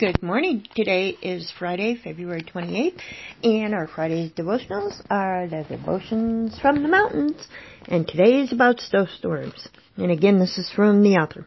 Good 0.00 0.22
morning. 0.22 0.66
Today 0.74 1.10
is 1.10 1.52
Friday, 1.58 1.94
February 1.94 2.42
28th, 2.42 2.98
and 3.44 3.74
our 3.74 3.86
Friday's 3.86 4.30
devotionals 4.32 4.98
are 5.10 5.46
the 5.46 5.62
devotions 5.68 6.58
from 6.58 6.82
the 6.82 6.88
mountains. 6.88 7.36
And 7.86 8.08
today 8.08 8.40
is 8.40 8.50
about 8.50 8.80
snowstorms. 8.80 9.68
And 9.98 10.10
again, 10.10 10.38
this 10.38 10.56
is 10.56 10.72
from 10.74 11.02
the 11.02 11.16
author. 11.16 11.46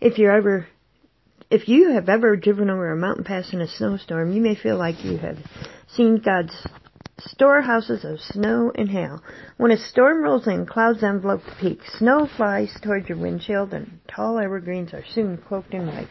If 0.00 0.18
you're 0.18 0.36
ever, 0.36 0.66
if 1.48 1.68
you 1.68 1.92
have 1.92 2.08
ever 2.08 2.34
driven 2.34 2.70
over 2.70 2.90
a 2.90 2.96
mountain 2.96 3.22
pass 3.22 3.52
in 3.52 3.60
a 3.60 3.68
snowstorm, 3.68 4.32
you 4.32 4.42
may 4.42 4.56
feel 4.56 4.76
like 4.76 5.04
you 5.04 5.18
have 5.18 5.38
seen 5.86 6.16
God's 6.16 6.66
storehouses 7.18 8.04
of 8.04 8.20
snow 8.20 8.70
and 8.74 8.90
hail. 8.90 9.22
When 9.56 9.70
a 9.70 9.78
storm 9.78 10.22
rolls 10.22 10.46
in, 10.46 10.66
clouds 10.66 11.02
envelop 11.02 11.42
the 11.44 11.54
peaks. 11.58 11.98
Snow 11.98 12.26
flies 12.26 12.78
towards 12.82 13.08
your 13.08 13.16
windshield, 13.16 13.72
and 13.72 14.00
tall 14.06 14.38
evergreens 14.38 14.92
are 14.92 15.04
soon 15.04 15.38
cloaked 15.38 15.72
in 15.72 15.86
white. 15.86 16.08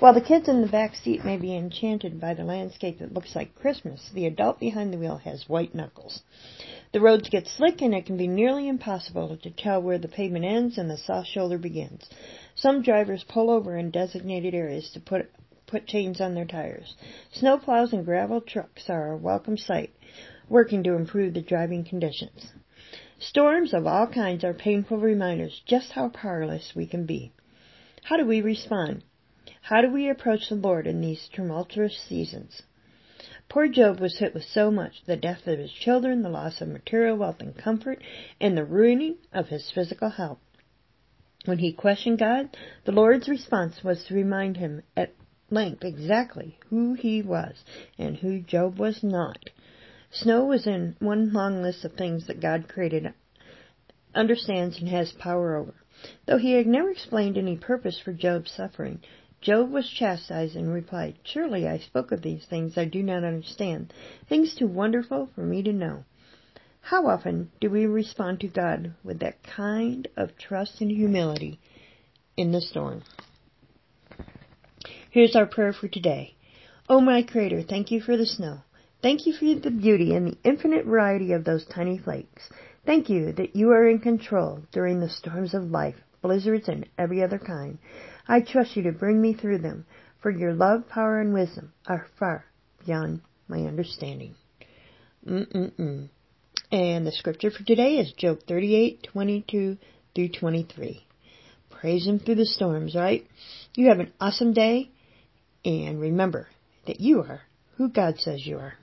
While 0.00 0.14
the 0.14 0.22
kids 0.22 0.48
in 0.48 0.62
the 0.62 0.68
back 0.68 0.94
seat 0.94 1.24
may 1.24 1.36
be 1.36 1.54
enchanted 1.54 2.18
by 2.18 2.32
the 2.32 2.44
landscape 2.44 2.98
that 2.98 3.12
looks 3.12 3.36
like 3.36 3.54
Christmas, 3.54 4.10
the 4.14 4.26
adult 4.26 4.58
behind 4.58 4.92
the 4.92 4.98
wheel 4.98 5.18
has 5.18 5.48
white 5.48 5.74
knuckles. 5.74 6.22
The 6.92 7.00
roads 7.00 7.28
get 7.28 7.46
slick 7.46 7.80
and 7.80 7.94
it 7.94 8.06
can 8.06 8.16
be 8.16 8.26
nearly 8.26 8.68
impossible 8.68 9.36
to 9.36 9.50
tell 9.50 9.80
where 9.80 9.98
the 9.98 10.08
pavement 10.08 10.44
ends 10.44 10.76
and 10.78 10.90
the 10.90 10.96
soft 10.96 11.28
shoulder 11.28 11.58
begins. 11.58 12.08
Some 12.54 12.82
drivers 12.82 13.24
pull 13.24 13.50
over 13.50 13.76
in 13.76 13.90
designated 13.90 14.54
areas 14.54 14.90
to 14.92 15.00
put 15.00 15.30
put 15.72 15.86
chains 15.86 16.20
on 16.20 16.34
their 16.34 16.44
tires. 16.44 16.94
Snowplows 17.34 17.94
and 17.94 18.04
gravel 18.04 18.42
trucks 18.42 18.90
are 18.90 19.12
a 19.12 19.16
welcome 19.16 19.56
sight, 19.56 19.90
working 20.46 20.82
to 20.84 20.92
improve 20.92 21.32
the 21.32 21.40
driving 21.40 21.82
conditions. 21.82 22.52
Storms 23.18 23.72
of 23.72 23.86
all 23.86 24.06
kinds 24.06 24.44
are 24.44 24.52
painful 24.52 24.98
reminders 24.98 25.62
just 25.64 25.92
how 25.92 26.10
powerless 26.10 26.74
we 26.76 26.86
can 26.86 27.06
be. 27.06 27.32
How 28.02 28.18
do 28.18 28.26
we 28.26 28.42
respond? 28.42 29.02
How 29.62 29.80
do 29.80 29.90
we 29.90 30.10
approach 30.10 30.50
the 30.50 30.56
Lord 30.56 30.86
in 30.86 31.00
these 31.00 31.30
tumultuous 31.32 31.98
seasons? 32.06 32.60
Poor 33.48 33.66
Job 33.66 33.98
was 33.98 34.18
hit 34.18 34.34
with 34.34 34.44
so 34.44 34.70
much 34.70 35.02
the 35.06 35.16
death 35.16 35.46
of 35.46 35.58
his 35.58 35.72
children, 35.72 36.22
the 36.22 36.28
loss 36.28 36.60
of 36.60 36.68
material 36.68 37.16
wealth 37.16 37.40
and 37.40 37.56
comfort, 37.56 38.02
and 38.38 38.58
the 38.58 38.64
ruining 38.64 39.16
of 39.32 39.48
his 39.48 39.70
physical 39.74 40.10
health. 40.10 40.40
When 41.46 41.58
he 41.58 41.72
questioned 41.72 42.18
God, 42.18 42.56
the 42.84 42.92
Lord's 42.92 43.28
response 43.28 43.82
was 43.82 44.04
to 44.04 44.14
remind 44.14 44.58
him 44.58 44.82
at 44.96 45.14
length 45.52 45.84
exactly 45.84 46.58
who 46.70 46.94
he 46.94 47.20
was 47.20 47.62
and 47.98 48.16
who 48.16 48.40
Job 48.40 48.78
was 48.78 49.02
not. 49.02 49.50
Snow 50.10 50.44
was 50.44 50.66
in 50.66 50.96
one 50.98 51.32
long 51.32 51.62
list 51.62 51.84
of 51.84 51.92
things 51.92 52.26
that 52.26 52.40
God 52.40 52.68
created, 52.68 53.12
understands, 54.14 54.78
and 54.78 54.88
has 54.88 55.12
power 55.12 55.56
over. 55.56 55.74
Though 56.26 56.38
he 56.38 56.52
had 56.52 56.66
never 56.66 56.90
explained 56.90 57.36
any 57.36 57.56
purpose 57.56 58.00
for 58.00 58.12
Job's 58.12 58.50
suffering, 58.50 59.00
Job 59.42 59.70
was 59.70 59.88
chastised 59.88 60.56
and 60.56 60.72
replied, 60.72 61.16
Surely 61.22 61.68
I 61.68 61.78
spoke 61.78 62.12
of 62.12 62.22
these 62.22 62.44
things 62.46 62.78
I 62.78 62.84
do 62.86 63.02
not 63.02 63.24
understand, 63.24 63.92
things 64.28 64.54
too 64.54 64.66
wonderful 64.66 65.28
for 65.34 65.42
me 65.42 65.62
to 65.62 65.72
know. 65.72 66.04
How 66.80 67.06
often 67.06 67.50
do 67.60 67.70
we 67.70 67.86
respond 67.86 68.40
to 68.40 68.48
God 68.48 68.94
with 69.04 69.20
that 69.20 69.42
kind 69.42 70.08
of 70.16 70.36
trust 70.36 70.80
and 70.80 70.90
humility 70.90 71.60
in 72.36 72.52
the 72.52 72.60
storm? 72.60 73.02
Here's 75.12 75.36
our 75.36 75.44
prayer 75.44 75.74
for 75.74 75.88
today. 75.88 76.36
Oh 76.88 77.02
my 77.02 77.22
Creator, 77.22 77.64
thank 77.64 77.90
you 77.90 78.00
for 78.00 78.16
the 78.16 78.24
snow. 78.24 78.60
Thank 79.02 79.26
you 79.26 79.34
for 79.34 79.44
the 79.60 79.70
beauty 79.70 80.14
and 80.14 80.26
the 80.26 80.38
infinite 80.42 80.86
variety 80.86 81.32
of 81.32 81.44
those 81.44 81.66
tiny 81.66 81.98
flakes. 81.98 82.48
Thank 82.86 83.10
you 83.10 83.30
that 83.32 83.54
you 83.54 83.72
are 83.72 83.86
in 83.86 83.98
control 83.98 84.62
during 84.72 85.00
the 85.00 85.10
storms 85.10 85.52
of 85.52 85.64
life, 85.64 85.96
blizzards, 86.22 86.66
and 86.66 86.88
every 86.96 87.22
other 87.22 87.38
kind. 87.38 87.76
I 88.26 88.40
trust 88.40 88.74
you 88.74 88.84
to 88.84 88.92
bring 88.92 89.20
me 89.20 89.34
through 89.34 89.58
them, 89.58 89.84
for 90.22 90.30
your 90.30 90.54
love, 90.54 90.88
power, 90.88 91.20
and 91.20 91.34
wisdom 91.34 91.74
are 91.86 92.06
far 92.18 92.46
beyond 92.86 93.20
my 93.48 93.58
understanding. 93.58 94.34
Mm-mm-mm. 95.28 96.08
And 96.70 97.06
the 97.06 97.12
scripture 97.12 97.50
for 97.50 97.64
today 97.64 97.98
is 97.98 98.14
Job 98.14 98.38
38:22 98.48 99.76
through 100.14 100.28
23. 100.30 101.04
Praise 101.68 102.06
Him 102.06 102.18
through 102.18 102.36
the 102.36 102.46
storms, 102.46 102.94
right? 102.94 103.26
You 103.74 103.88
have 103.88 104.00
an 104.00 104.10
awesome 104.18 104.54
day, 104.54 104.88
and 105.64 106.00
remember 106.00 106.48
that 106.86 107.00
you 107.00 107.20
are 107.20 107.42
who 107.76 107.88
God 107.88 108.18
says 108.18 108.46
you 108.46 108.58
are. 108.58 108.74